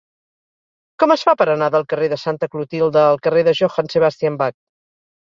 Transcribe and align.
Com 1.03 1.13
es 1.15 1.25
fa 1.27 1.35
per 1.41 1.47
anar 1.57 1.69
del 1.77 1.87
carrer 1.93 2.09
de 2.15 2.21
Santa 2.23 2.51
Clotilde 2.57 3.03
al 3.05 3.23
carrer 3.29 3.47
de 3.53 3.57
Johann 3.63 3.97
Sebastian 3.99 4.45
Bach? 4.45 4.61